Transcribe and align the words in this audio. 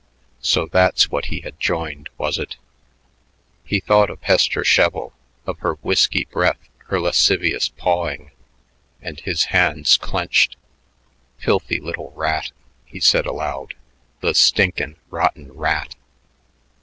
So 0.41 0.65
that's 0.65 1.11
what 1.11 1.25
he 1.25 1.41
had 1.41 1.59
joined, 1.59 2.09
was 2.17 2.39
it? 2.39 2.55
He 3.63 3.79
thought 3.79 4.09
of 4.09 4.23
Hester 4.23 4.63
Sheville, 4.63 5.13
of 5.45 5.59
her 5.59 5.75
whisky 5.83 6.23
breath, 6.25 6.57
her 6.87 6.99
lascivious 6.99 7.69
pawing 7.69 8.31
and 8.99 9.19
his 9.19 9.43
hands 9.53 9.97
clenched. 9.97 10.55
"Filthy 11.37 11.79
little 11.79 12.11
rat," 12.15 12.49
he 12.83 12.99
said 12.99 13.27
aloud, 13.27 13.75
"the 14.21 14.33
stinkin', 14.33 14.95
rotten 15.11 15.53
rat." 15.53 15.93